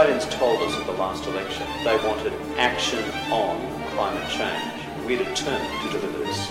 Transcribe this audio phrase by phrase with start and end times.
[0.00, 3.60] Australians told us at the last election they wanted action on
[3.90, 5.06] climate change.
[5.06, 6.50] We're determined to deliver this.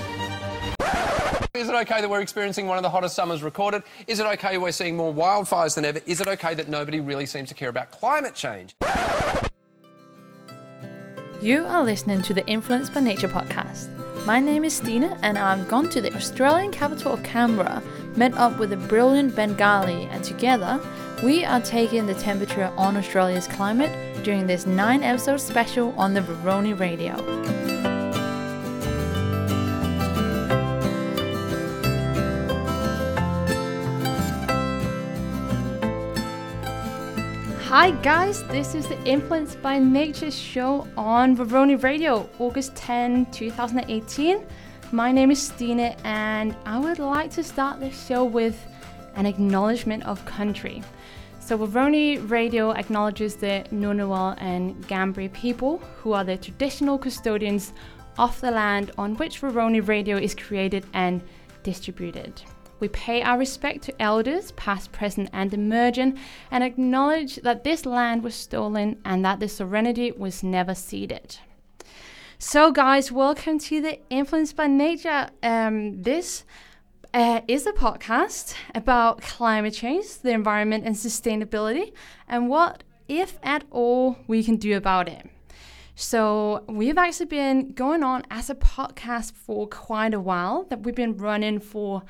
[1.55, 3.81] Is it okay that we're experiencing one of the hottest summers recorded?
[4.05, 5.99] Is it okay we're seeing more wildfires than ever?
[6.05, 8.75] Is it okay that nobody really seems to care about climate change?
[11.41, 13.89] You are listening to the Influenced by Nature podcast.
[14.27, 17.81] My name is Stine, and I've gone to the Australian capital of Canberra,
[18.15, 20.79] met up with the brilliant Ben Galea, and together
[21.23, 23.91] we are taking the temperature on Australia's climate
[24.23, 27.13] during this nine episode special on the Woroni Radio.
[37.63, 44.45] Hi guys, this is the Influenced by Nature show on Woroni Radio, August 10, 2018.
[44.93, 48.57] My name is Stine and I would like to start this show with
[49.15, 50.81] an acknowledgement of country.
[51.49, 57.73] So Woroni Radio acknowledges the Ngunnawal and Ngambri people who are the traditional custodians
[58.19, 61.23] of the land on which Woroni Radio is created and
[61.63, 62.39] distributed.
[62.79, 66.19] We pay our respect to elders, past, present, and emerging,
[66.51, 71.37] and acknowledge that this land was stolen and that the sovereignty was never ceded.
[72.37, 75.31] So, guys, welcome to the Influenced by Nature.
[75.41, 76.43] Um, this
[77.13, 81.93] uh, is a podcast about climate change, the environment, and sustainability,
[82.27, 85.25] and what, if at all, we can do about it.
[85.95, 90.95] So, we've actually been going on as a podcast for quite a while, that we've
[90.95, 92.03] been running for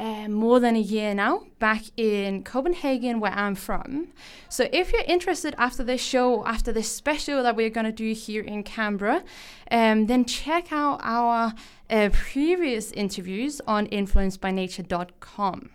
[0.00, 4.08] uh, more than a year now, back in Copenhagen, where I'm from.
[4.48, 8.14] So, if you're interested after this show, after this special that we're going to do
[8.14, 9.22] here in Canberra,
[9.70, 11.52] um, then check out our
[11.90, 15.68] uh, previous interviews on influencebynature.com.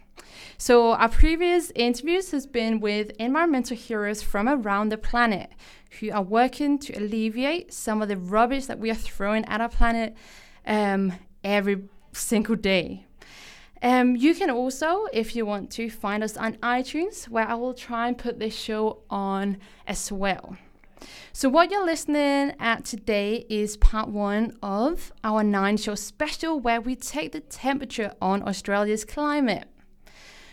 [0.58, 5.52] So, our previous interviews has been with environmental heroes from around the planet
[6.00, 9.70] who are working to alleviate some of the rubbish that we are throwing at our
[9.70, 10.16] planet
[10.66, 11.14] um,
[11.44, 13.06] every single day.
[13.82, 17.74] Um, you can also, if you want to, find us on iTunes, where I will
[17.74, 20.58] try and put this show on as well.
[21.34, 26.80] So, what you're listening at today is part one of our nine show special, where
[26.80, 29.68] we take the temperature on Australia's climate.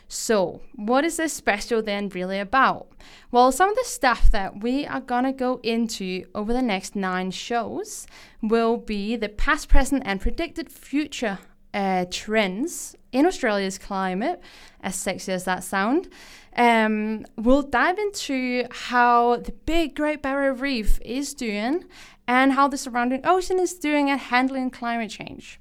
[0.09, 2.89] So, what is this special then really about?
[3.31, 7.31] Well, some of the stuff that we are gonna go into over the next nine
[7.31, 8.07] shows
[8.43, 11.39] will be the past, present, and predicted future
[11.75, 14.41] uh, trends in Australia's climate,
[14.83, 16.09] as sexy as that sound.
[16.57, 21.85] Um, we'll dive into how the big Great Barrier Reef is doing
[22.29, 25.61] and how the surrounding ocean is doing at handling climate change.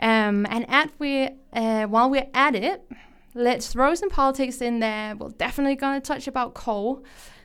[0.00, 2.90] Um, and at we, uh, while we're at it,
[3.34, 5.14] let's throw some politics in there.
[5.16, 7.04] We're definitely going to touch about coal,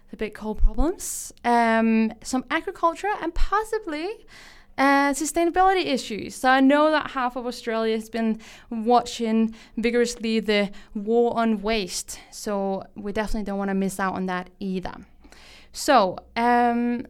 [0.09, 4.25] the big coal problems, um, some agriculture, and possibly
[4.77, 6.35] sustainability issues.
[6.35, 8.39] So I know that half of Australia has been
[8.69, 12.19] watching vigorously the war on waste.
[12.31, 14.95] So we definitely don't want to miss out on that either.
[15.71, 17.05] So, um,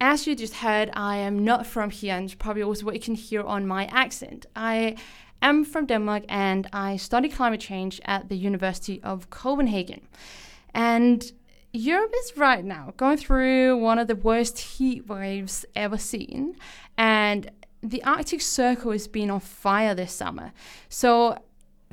[0.00, 3.14] as you just heard, I am not from here, and probably also what you can
[3.14, 4.46] hear on my accent.
[4.54, 4.96] I
[5.42, 10.06] am from Denmark and I study climate change at the University of Copenhagen.
[10.74, 11.32] And
[11.72, 16.56] Europe is right now going through one of the worst heat waves ever seen,
[16.96, 17.50] and
[17.82, 20.52] the Arctic Circle has been on fire this summer.
[20.88, 21.38] So,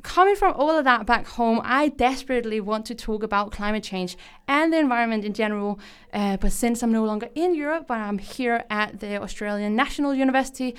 [0.02, 4.16] coming from all of that back home, I desperately want to talk about climate change
[4.48, 5.78] and the environment in general.
[6.12, 10.14] Uh, but since I'm no longer in Europe, but I'm here at the Australian National
[10.14, 10.74] University,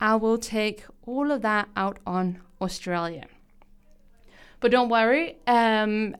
[0.00, 3.26] I will take all of that out on Australia.
[4.60, 6.16] But don't worry, um,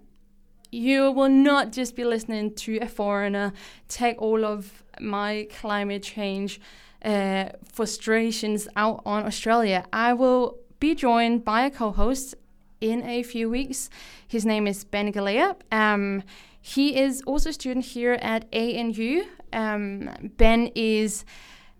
[0.71, 3.53] you will not just be listening to a foreigner
[3.89, 6.61] take all of my climate change
[7.05, 9.85] uh, frustrations out on Australia.
[9.93, 12.35] I will be joined by a co host
[12.81, 13.91] in a few weeks.
[14.27, 15.57] His name is Ben Galea.
[15.73, 16.23] Um,
[16.61, 19.25] he is also a student here at ANU.
[19.53, 21.25] Um, ben is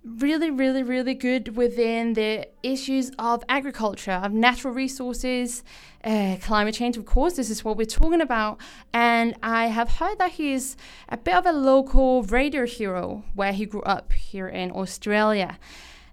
[0.05, 5.63] really, really, really good within the issues of agriculture, of natural resources,
[6.05, 6.97] uh, climate change.
[6.97, 8.61] Of course, this is what we're talking about.
[8.95, 10.77] And I have heard that he's
[11.09, 15.59] a bit of a local radio hero where he grew up here in Australia.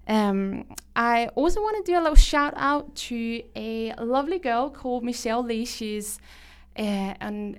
[0.07, 5.03] Um, I also want to do a little shout out to a lovely girl called
[5.03, 5.65] Michelle Lee.
[5.65, 6.19] She's
[6.77, 7.55] uh, a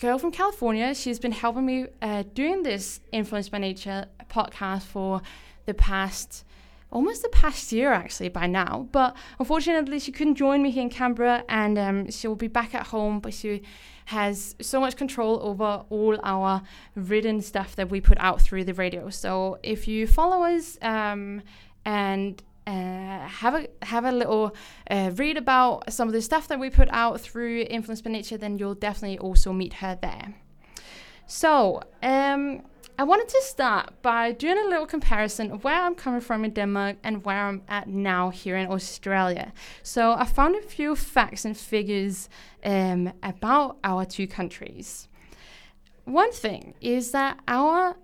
[0.00, 0.94] girl from California.
[0.94, 5.22] She's been helping me uh, doing this Influenced by Nature podcast for
[5.68, 6.44] the past
[6.90, 8.88] almost the past year actually by now.
[8.92, 12.74] But unfortunately, she couldn't join me here in Canberra, and um, she will be back
[12.74, 13.20] at home.
[13.20, 13.62] But she
[14.06, 16.62] has so much control over all our
[16.94, 19.10] written stuff that we put out through the radio.
[19.10, 21.42] So if you follow us um,
[21.84, 24.54] and uh, have a have a little
[24.90, 28.38] uh, read about some of the stuff that we put out through Influenced by Nature,
[28.38, 30.34] then you'll definitely also meet her there.
[31.26, 32.62] So, um,
[33.00, 36.50] I wanted to start by doing a little comparison of where I'm coming from in
[36.50, 39.52] Denmark and where I'm at now here in Australia.
[39.84, 42.28] So I found a few facts and figures
[42.64, 45.06] um, about our two countries.
[46.06, 47.94] One thing is that our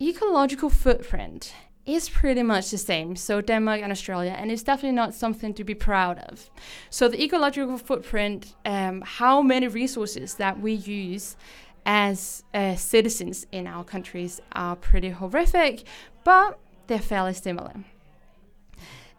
[0.00, 1.52] ecological footprint
[1.84, 3.16] is pretty much the same.
[3.16, 6.48] So Denmark and Australia, and it's definitely not something to be proud of.
[6.88, 11.36] So the ecological footprint, um, how many resources that we use
[11.86, 15.84] as uh, citizens in our countries are pretty horrific,
[16.24, 17.74] but they're fairly similar.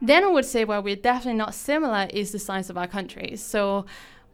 [0.01, 3.43] Then I would say where we're definitely not similar is the size of our countries.
[3.43, 3.85] So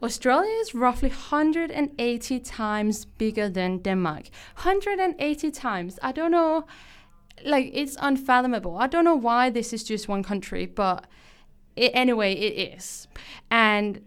[0.01, 4.29] Australia is roughly 180 times bigger than Denmark.
[4.55, 5.99] 180 times.
[6.01, 6.65] I don't know,
[7.45, 8.77] like, it's unfathomable.
[8.77, 11.05] I don't know why this is just one country, but
[11.75, 13.07] it, anyway, it is.
[13.51, 14.03] And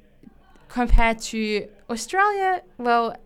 [0.69, 3.17] compared to Australia, well,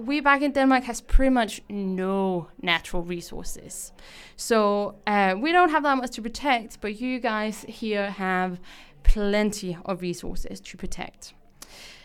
[0.00, 3.92] we back in Denmark has pretty much no natural resources.
[4.36, 8.60] So uh, we don't have that much to protect, but you guys here have
[9.02, 11.34] plenty of resources to protect.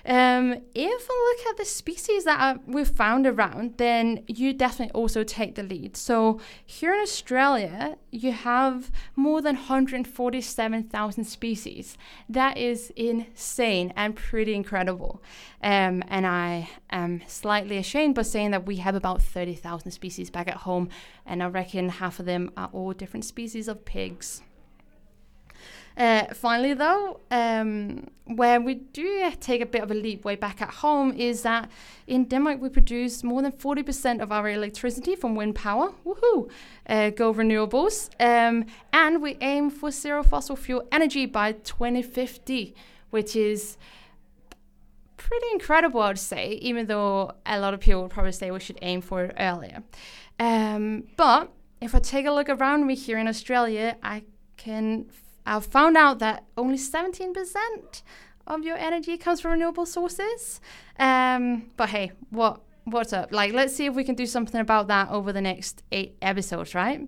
[0.08, 4.94] Um, if I look at the species that are, we've found around, then you definitely
[4.94, 5.98] also take the lead.
[5.98, 11.98] So here in Australia, you have more than 147,000 species.
[12.30, 15.24] That is insane and pretty incredible.
[15.64, 20.48] Um, and I am slightly ashamed by saying that we have about 30,000 species back
[20.48, 20.90] at home,
[21.26, 24.44] and I reckon half of them are all different species of pigs.
[25.98, 30.62] Uh, finally, though, um, where we do take a bit of a leap way back
[30.62, 31.70] at home is that
[32.08, 35.94] in Denmark we produce more than 40% of our electricity from wind power.
[36.06, 36.50] Woohoo!
[36.88, 38.10] Uh, go renewables.
[38.20, 42.76] Um, and we aim for zero fossil fuel energy by 2050,
[43.12, 43.78] which is
[45.18, 48.60] pretty incredible, I would say, even though a lot of people would probably say we
[48.60, 49.84] should aim for it earlier.
[50.40, 54.24] Um, but if I take a look around me here in Australia, I
[54.58, 55.06] can
[55.46, 58.02] I've found out that only 17%
[58.48, 60.60] of your energy comes from renewable sources.
[61.00, 63.32] Um, but hey, what what's up?
[63.32, 66.76] Like, let's see if we can do something about that over the next eight episodes,
[66.76, 67.02] right?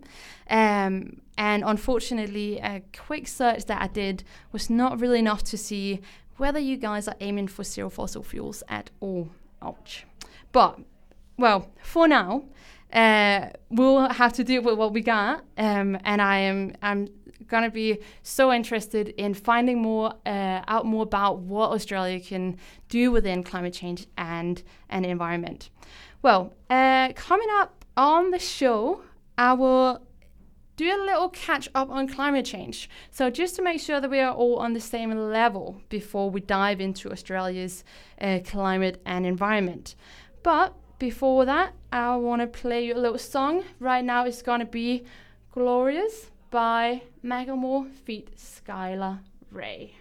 [0.49, 6.01] Um, and unfortunately, a quick search that I did was not really enough to see
[6.37, 9.29] whether you guys are aiming for zero fossil fuels at all.
[9.61, 10.05] Ouch.
[10.51, 10.79] But,
[11.37, 12.45] well, for now,
[12.91, 15.43] uh, we'll have to deal with what we got.
[15.57, 17.09] Um, and I am I'm
[17.47, 22.57] gonna be so interested in finding more uh, out more about what Australia can
[22.89, 25.69] do within climate change and an environment.
[26.21, 29.01] Well, uh, coming up on the show,
[29.37, 30.01] I will
[30.77, 32.89] do a little catch up on climate change.
[33.09, 36.39] So, just to make sure that we are all on the same level before we
[36.41, 37.83] dive into Australia's
[38.21, 39.95] uh, climate and environment.
[40.43, 43.63] But before that, I want to play you a little song.
[43.79, 45.03] Right now, it's going to be
[45.51, 49.19] Glorious by Macklemore feat Skylar
[49.51, 49.93] Grey.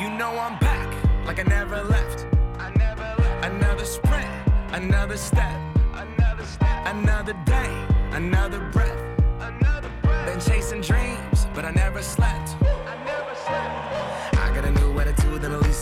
[0.00, 2.26] You know I'm back, like I never left.
[2.58, 3.44] I never left.
[3.44, 4.26] Another sprint,
[4.72, 5.60] another step,
[5.94, 8.98] another step, another day, another breath.
[9.40, 10.26] Another breath.
[10.26, 12.59] Been chasing dreams, but I never slept.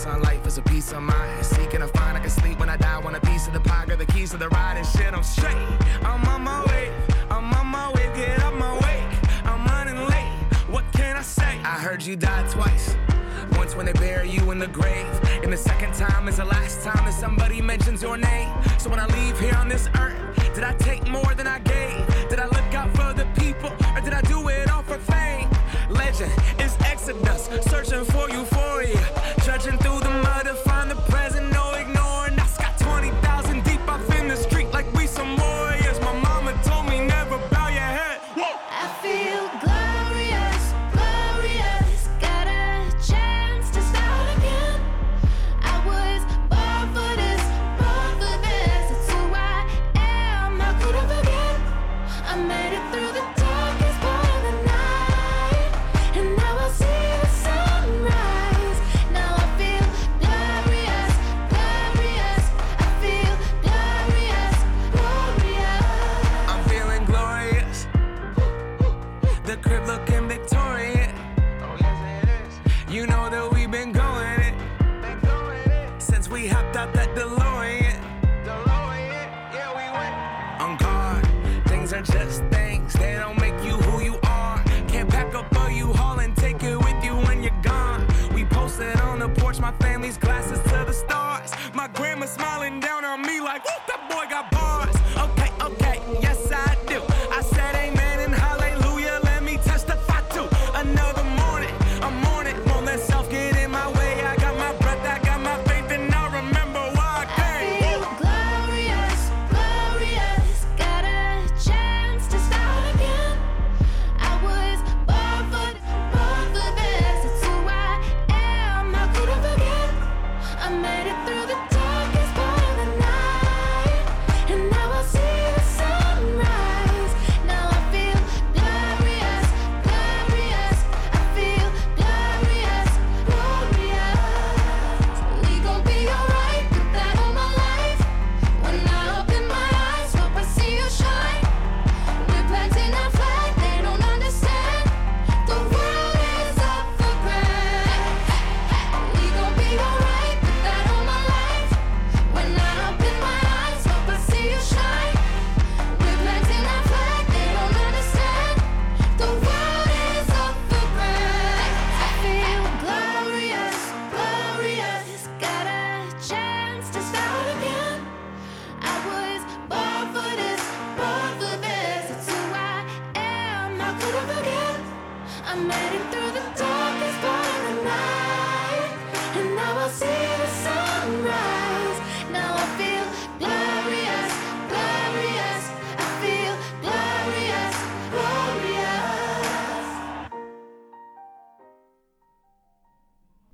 [0.05, 1.45] A on life is a piece of mind.
[1.45, 2.99] Seeking to find I can sleep when I die.
[2.99, 5.13] Want a piece of the pie, got the keys to the ride and shit.
[5.13, 5.55] I'm straight.
[6.03, 6.91] I'm on my way.
[7.29, 8.11] I'm on my way.
[8.15, 9.03] Get up my way.
[9.45, 10.31] I'm running late.
[10.69, 11.59] What can I say?
[11.63, 12.95] I heard you died twice.
[13.53, 15.07] Once when they bury you in the grave,
[15.43, 18.49] and the second time is the last time that somebody mentions your name.
[18.77, 20.15] So when I leave here on this earth,
[20.53, 22.05] did I take more than I gave?
[22.29, 24.48] Did I look out for the people, or did I do it
[27.09, 28.97] chasing us, searching for euphoria,
[29.43, 30.95] trudging through the mud to find the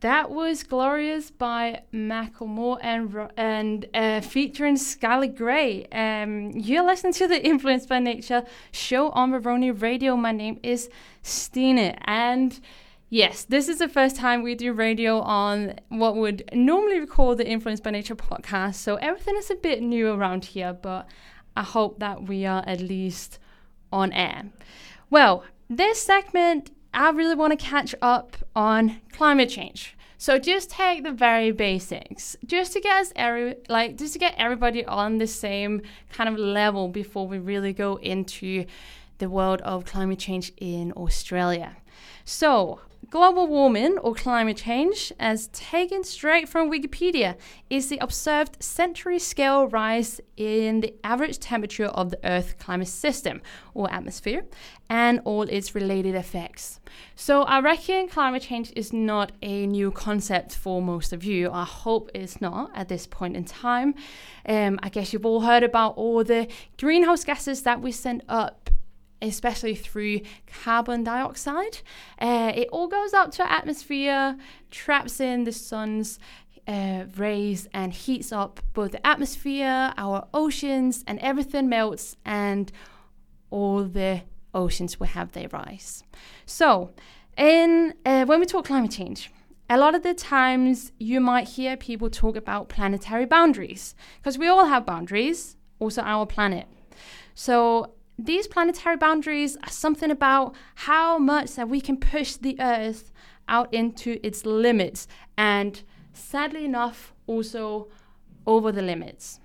[0.05, 5.88] That was Glorious by Macklemore and and uh, featuring Skylar Grey.
[5.88, 10.15] Um, you're listening to the Influenced by Nature show on Woroni Radio.
[10.15, 10.91] My name is
[11.24, 12.59] Stine, and
[13.09, 17.39] yes, this is the first time we do radio on what would normally be called
[17.39, 18.75] the Influenced by Nature podcast.
[18.75, 21.07] So everything is a bit new around here, but
[21.57, 23.39] I hope that we are at least
[23.91, 24.51] on air.
[25.09, 29.95] Well, this segment, I really want to catch up on climate change.
[30.17, 34.33] So just take the very basics, just to get us every like just to get
[34.37, 35.81] everybody on the same
[36.13, 38.65] kind of level before we really go into
[39.17, 41.75] the world of climate change in Australia.
[42.23, 42.79] So,
[43.15, 47.38] global warming or climate change, as taken straight from Wikipedia,
[47.69, 53.41] is the observed century scale rise in the average temperature of the Earth climate system
[53.74, 54.43] or atmosphere
[54.89, 56.81] and all its related effects.
[57.15, 61.50] So, I reckon climate change is not a new concept for most of you.
[61.53, 63.95] I hope it's not at this point in time.
[64.45, 68.65] Um, I guess you've all heard about all the greenhouse gases that we send up
[69.27, 71.79] especially through carbon dioxide.
[72.20, 74.38] Uh, it all goes up to our atmosphere,
[74.72, 76.20] traps in the sun's
[76.67, 82.72] uh, rays, and heats up both the atmosphere, our oceans, and everything melts, and
[83.50, 84.22] all the
[84.53, 86.03] oceans will have their rise.
[86.46, 86.91] So,
[87.38, 89.29] in uh, when we talk climate change,
[89.70, 94.48] a lot of the times you might hear people talk about planetary boundaries because we
[94.48, 96.67] all have boundaries, also our planet.
[97.34, 103.12] So these planetary boundaries are something about how much that we can push the Earth
[103.48, 105.07] out into its limits,
[105.38, 107.88] and sadly enough, also
[108.48, 109.39] over the limits.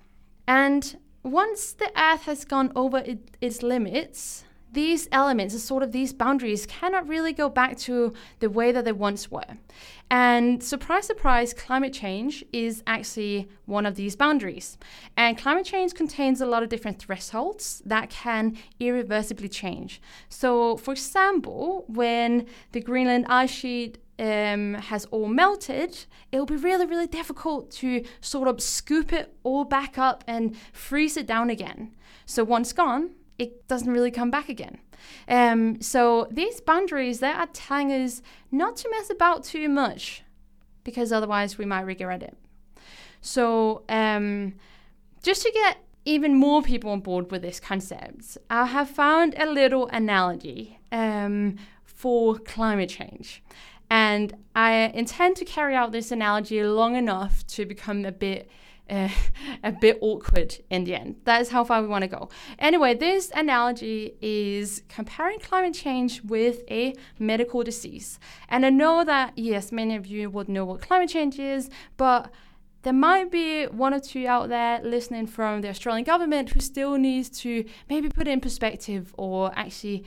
[0.47, 6.13] And once the Earth has gone over it, its limits, these elements, sort of these
[6.13, 9.57] boundaries, cannot really go back to the way that they once were.
[10.09, 14.77] And surprise, surprise, climate change is actually one of these boundaries.
[15.15, 20.01] And climate change contains a lot of different thresholds that can irreversibly change.
[20.27, 26.85] So, for example, when the Greenland ice sheet um, has all melted, it'll be really,
[26.85, 31.93] really difficult to sort of scoop it all back up and freeze it down again.
[32.25, 33.11] So, once gone,
[33.41, 34.75] it doesn't really come back again.
[35.27, 38.21] Um, so these boundaries, they are telling us
[38.51, 40.23] not to mess about too much,
[40.83, 42.37] because otherwise we might regret it.
[43.21, 43.43] So
[43.89, 44.53] um,
[45.23, 49.45] just to get even more people on board with this concept, I have found a
[49.45, 53.43] little analogy um, for climate change.
[53.89, 58.49] And I intend to carry out this analogy long enough to become a bit
[59.63, 61.15] a bit awkward in the end.
[61.23, 62.29] That is how far we want to go.
[62.59, 68.19] Anyway, this analogy is comparing climate change with a medical disease.
[68.49, 72.31] And I know that, yes, many of you would know what climate change is, but
[72.81, 76.97] there might be one or two out there listening from the Australian government who still
[76.97, 80.03] needs to maybe put in perspective or actually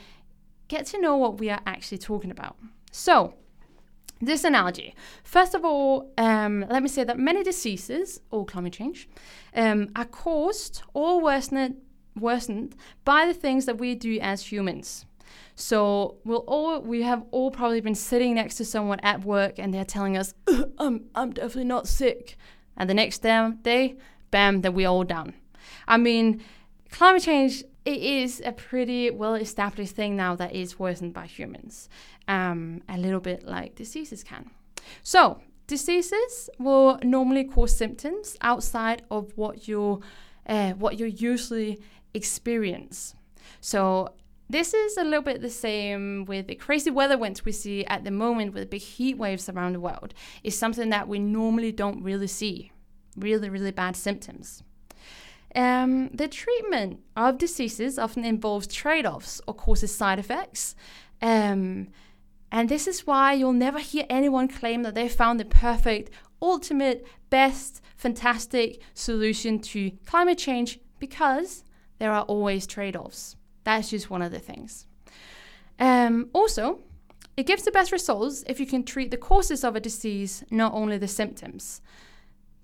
[0.69, 2.57] get to know what we are actually talking about.
[2.91, 3.35] So,
[4.21, 4.95] this analogy.
[5.23, 9.09] First of all, um, let me say that many diseases or climate change
[9.55, 11.77] um, are caused or worsened,
[12.19, 15.07] worsened by the things that we do as humans.
[15.57, 19.73] So we'll all we have all probably been sitting next to someone at work and
[19.73, 20.35] they're telling us,
[20.79, 22.37] "I'm I'm definitely not sick,"
[22.77, 23.97] and the next day,
[24.31, 25.35] bam, then we're all down.
[25.87, 26.43] I mean,
[26.91, 31.89] climate change it is a pretty well established thing now that is worsened by humans,
[32.29, 34.51] um, a little bit like diseases can.
[35.03, 40.01] So, diseases will normally cause symptoms outside of what you
[40.47, 41.81] uh, what you usually
[42.15, 43.15] experience.
[43.61, 44.15] So,
[44.49, 48.05] this is a little bit the same with the crazy weather events we see at
[48.05, 50.15] the moment with big heat waves around the world.
[50.43, 52.73] It's something that we normally don't really see.
[53.17, 54.63] Really, really bad symptoms.
[55.55, 60.75] Um, the treatment of diseases often involves trade offs or causes side effects.
[61.23, 61.89] Um,
[62.51, 66.11] and this is why you'll never hear anyone claim that they found the perfect,
[66.43, 71.65] ultimate, best, fantastic solution to climate change because
[71.99, 73.37] there are always trade offs.
[73.65, 74.87] That's just one of the things.
[75.79, 76.81] Um, also,
[77.37, 80.73] it gives the best results if you can treat the causes of a disease, not
[80.75, 81.81] only the symptoms.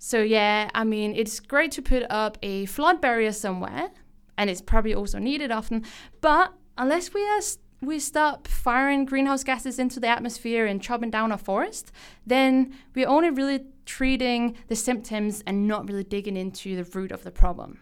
[0.03, 3.91] So, yeah, I mean, it's great to put up a flood barrier somewhere,
[4.35, 5.85] and it's probably also needed often,
[6.21, 7.41] but unless we are
[7.81, 11.91] we stop firing greenhouse gases into the atmosphere and chopping down our forest,
[12.25, 17.23] then we're only really treating the symptoms and not really digging into the root of
[17.23, 17.79] the problem.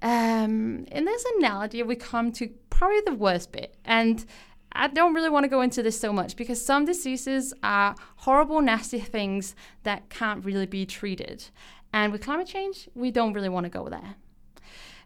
[0.00, 4.24] Um, in this analogy, we come to probably the worst bit, and
[4.72, 8.60] I don't really want to go into this so much because some diseases are horrible,
[8.60, 11.44] nasty things that can't really be treated.
[11.92, 14.14] And with climate change, we don't really want to go there.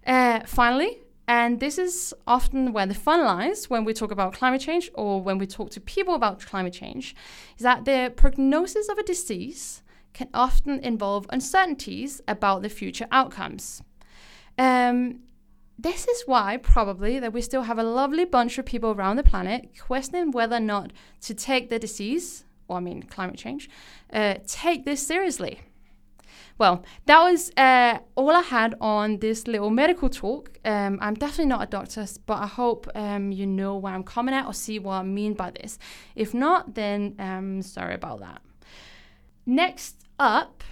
[0.06, 0.98] Uh, finally,
[1.28, 5.22] and this is often where the fun lies when we talk about climate change or
[5.22, 7.14] when we talk to people about climate change,
[7.56, 13.82] is that the prognosis of a disease can often involve uncertainties about the future outcomes.
[14.58, 15.20] Um,
[15.82, 19.22] this is why, probably, that we still have a lovely bunch of people around the
[19.22, 20.92] planet questioning whether or not
[21.22, 23.68] to take the disease, or I mean climate change,
[24.12, 25.60] uh, take this seriously.
[26.58, 30.58] Well, that was uh, all I had on this little medical talk.
[30.64, 34.34] Um, I'm definitely not a doctor, but I hope um, you know where I'm coming
[34.34, 35.78] at or see what I mean by this.
[36.14, 38.42] If not, then um, sorry about that.
[39.44, 40.62] Next up,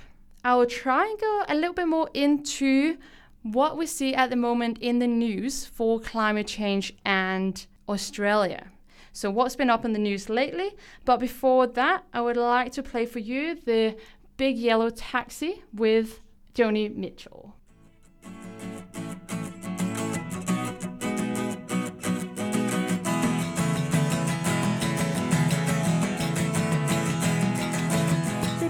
[0.44, 2.98] I will try and go a little bit more into
[3.42, 8.66] what we see at the moment in the news for climate change and Australia.
[9.12, 10.76] So, what's been up in the news lately?
[11.04, 13.96] But before that, I would like to play for you the
[14.36, 16.20] Big Yellow Taxi with
[16.54, 17.54] Joni Mitchell.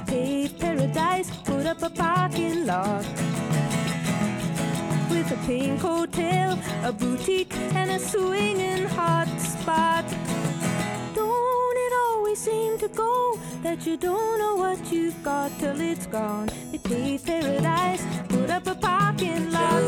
[0.06, 3.29] They paradise, put up a parking lot
[5.32, 10.04] a pink hotel, a boutique, and a swinging hot spot.
[11.14, 16.06] Don't it always seem to go that you don't know what you've got till it's
[16.06, 16.50] gone?
[16.72, 19.82] They paved paradise, put up a parking lot.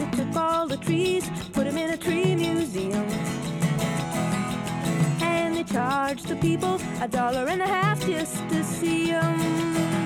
[0.00, 3.06] They took all the trees, put them in a tree museum.
[5.20, 10.05] And they charged the people a dollar and a half just to see them.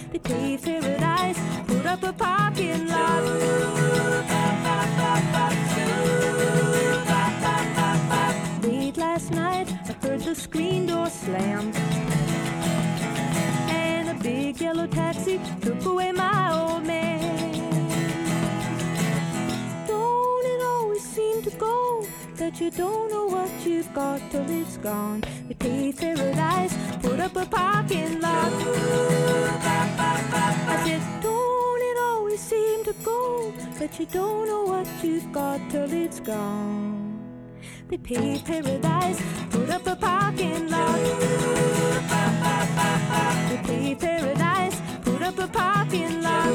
[0.31, 3.23] Paved paradise, put up a parking lot.
[8.63, 11.73] Late last night, I heard the screen door slam.
[13.67, 17.19] And a big yellow taxi took away my old man.
[19.85, 24.77] Don't it always seem to go that you don't know what you've got till it's
[24.77, 25.25] gone?
[25.49, 28.50] They paved paradise, put up a parking lot.
[33.81, 37.17] That you don't know what you've got till it's gone?
[37.87, 40.99] They paved paradise, put up a parking lot.
[43.49, 46.51] They paved paradise, put up a parking lot.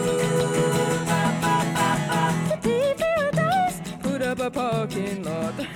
[2.48, 5.54] They paved paradise, put up a parking lot.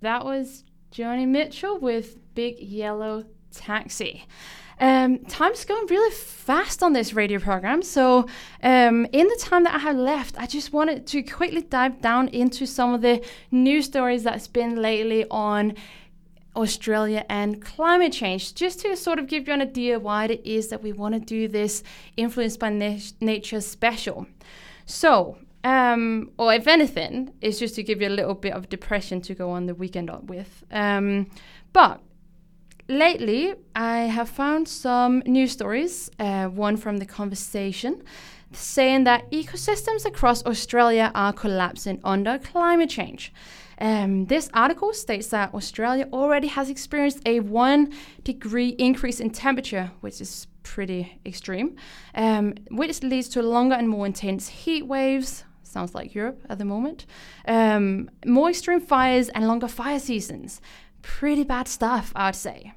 [0.00, 4.26] That was Joni Mitchell with Big Yellow Taxi.
[4.80, 8.26] Um, time's going really fast on this radio program, so
[8.62, 12.28] um, in the time that I have left, I just wanted to quickly dive down
[12.28, 15.74] into some of the news stories that's been lately on
[16.54, 20.68] Australia and climate change, just to sort of give you an idea why it is
[20.68, 21.82] that we want to do this
[22.16, 24.26] Influenced by Na- Nature special.
[24.86, 29.20] So, um, or if anything, it's just to give you a little bit of depression
[29.22, 30.64] to go on the weekend with.
[30.70, 31.30] Um,
[31.72, 32.00] but
[32.88, 38.02] lately, I have found some news stories, uh, one from the conversation,
[38.52, 43.32] saying that ecosystems across Australia are collapsing under climate change.
[43.80, 47.92] Um, this article states that Australia already has experienced a one
[48.24, 51.76] degree increase in temperature, which is pretty extreme,
[52.14, 55.44] um, which leads to longer and more intense heat waves.
[55.62, 57.06] Sounds like Europe at the moment.
[57.46, 60.60] Um, more extreme fires and longer fire seasons.
[61.02, 62.72] Pretty bad stuff, I'd say.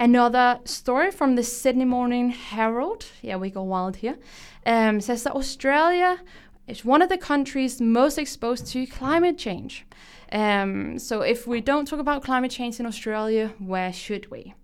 [0.00, 4.16] Another story from the Sydney Morning Herald, yeah, we go wild here,
[4.64, 6.22] um, says that Australia
[6.66, 9.84] is one of the countries most exposed to climate change.
[10.32, 14.54] Um, so, if we don't talk about climate change in Australia, where should we?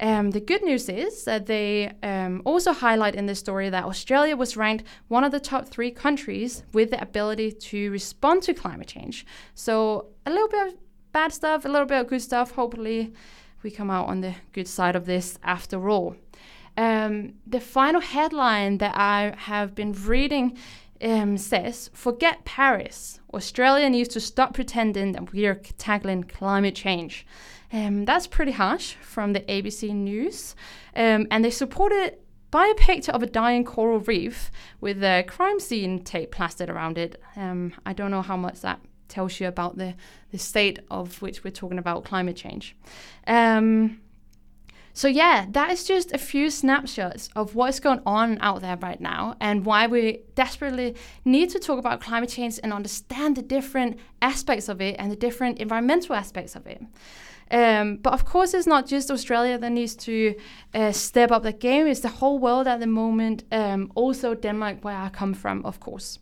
[0.00, 4.36] Um, the good news is that they um, also highlight in this story that Australia
[4.36, 8.88] was ranked one of the top three countries with the ability to respond to climate
[8.88, 9.24] change.
[9.54, 10.74] So, a little bit of
[11.12, 12.52] bad stuff, a little bit of good stuff.
[12.52, 13.12] Hopefully,
[13.62, 16.16] we come out on the good side of this after all.
[16.76, 20.56] Um, the final headline that I have been reading
[21.02, 23.20] um, says Forget Paris.
[23.32, 27.26] Australia needs to stop pretending that we are tackling climate change.
[27.72, 30.56] Um, that's pretty harsh from the ABC News.
[30.96, 35.24] Um, and they support it by a picture of a dying coral reef with a
[35.28, 37.20] crime scene tape plastered around it.
[37.36, 39.94] Um, I don't know how much that tells you about the,
[40.32, 42.74] the state of which we're talking about climate change.
[43.26, 44.00] Um,
[44.92, 49.00] so, yeah, that is just a few snapshots of what's going on out there right
[49.00, 53.98] now and why we desperately need to talk about climate change and understand the different
[54.20, 56.82] aspects of it and the different environmental aspects of it.
[57.52, 60.34] Um, but of course, it's not just Australia that needs to
[60.74, 64.84] uh, step up the game, it's the whole world at the moment, um, also Denmark,
[64.84, 66.18] where I come from, of course.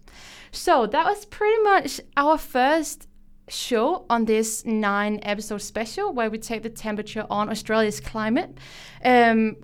[0.50, 3.08] So, that was pretty much our first
[3.48, 8.56] show on this nine episode special where we take the temperature on Australia's climate.
[9.04, 9.56] Um,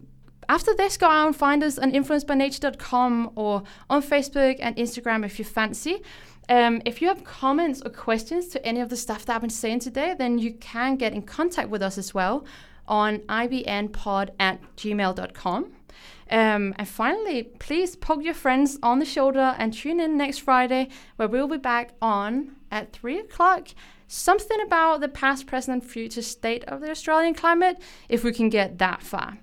[0.48, 5.38] after this, go out and find us on influencedbynature.com or on Facebook and Instagram if
[5.38, 6.02] you fancy.
[6.48, 9.50] Um, if you have comments or questions to any of the stuff that I've been
[9.50, 12.44] saying today, then you can get in contact with us as well
[12.86, 15.72] on ibnpod at gmail.com.
[16.30, 20.88] Um, and finally, please poke your friends on the shoulder and tune in next Friday
[21.16, 23.68] where we'll be back on at 3 o'clock.
[24.06, 28.48] Something about the past, present, and future state of the Australian climate, if we can
[28.48, 29.38] get that far.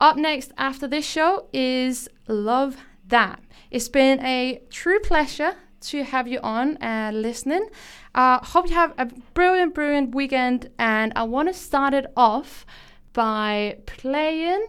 [0.00, 3.40] Up next after this show is Love That.
[3.70, 7.68] It's been a true pleasure to have you on and uh, listening.
[8.14, 10.70] Uh, hope you have a brilliant, brilliant weekend.
[10.78, 12.66] And I want to start it off
[13.12, 14.66] by playing,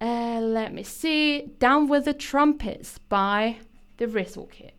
[0.00, 3.56] uh, let me see, Down with the Trumpets by
[3.96, 4.72] the Rizzle Kid.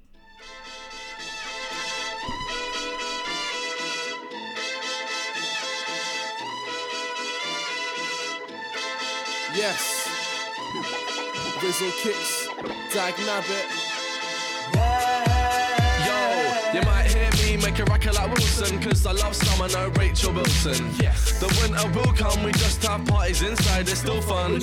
[9.55, 10.07] Yes.
[11.61, 12.47] Rizzle kicks,
[12.93, 13.88] Dag Nabbit.
[17.79, 20.91] Make a record like Wilson, cause I love summer, no Rachel Bilson.
[20.99, 21.39] Yes.
[21.39, 24.59] The winter will come, we just have parties inside, it's still fun.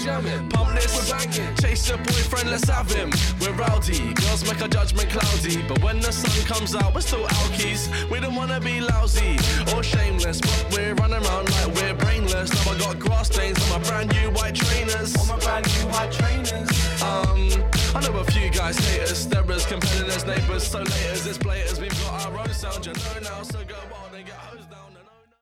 [0.51, 1.57] Pump this, we're banging.
[1.57, 3.11] Chase your boyfriend, let's have him.
[3.41, 5.63] We're rowdy, girls make our judgment cloudy.
[5.67, 7.89] But when the sun comes out, we're still alkies.
[8.11, 9.39] We don't wanna be lousy
[9.75, 12.53] or shameless, but we're running around like we're brainless.
[12.53, 15.17] Now I got grass stains on my brand new white trainers.
[15.17, 16.69] On my brand new white trainers.
[17.01, 17.49] Um,
[17.97, 21.39] I know a few guys hate us, they're as compelling as neighbours, so laters, it's
[21.39, 22.26] blaters, we've got our
[22.57, 23.66] sound, you know now, so